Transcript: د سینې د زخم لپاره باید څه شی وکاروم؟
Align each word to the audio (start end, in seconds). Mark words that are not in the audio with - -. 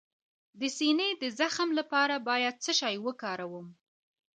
د 0.59 0.61
سینې 0.77 1.09
د 1.21 1.23
زخم 1.39 1.69
لپاره 1.79 2.15
باید 2.27 2.55
څه 2.63 2.71
شی 2.79 2.95
وکاروم؟ 3.05 3.67